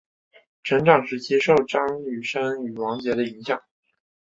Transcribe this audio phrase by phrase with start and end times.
[0.63, 3.61] 成长时期受张雨生与王杰的影响。